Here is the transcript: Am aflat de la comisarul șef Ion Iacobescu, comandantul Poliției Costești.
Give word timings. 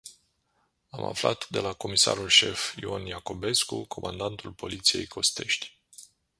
Am 0.89 1.03
aflat 1.03 1.49
de 1.49 1.59
la 1.59 1.73
comisarul 1.73 2.27
șef 2.27 2.75
Ion 2.77 3.05
Iacobescu, 3.05 3.85
comandantul 3.85 4.51
Poliției 4.51 5.07
Costești. 5.07 5.77